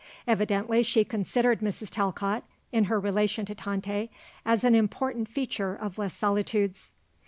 [0.27, 1.91] Evidently she considered Mrs.
[1.91, 4.09] Talcott, in her relation to Tante,
[4.43, 6.91] as an important feature of Les Solitudes.